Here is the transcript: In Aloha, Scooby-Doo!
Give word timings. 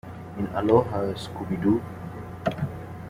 In 0.39 0.47
Aloha, 0.57 1.13
Scooby-Doo! 1.13 1.79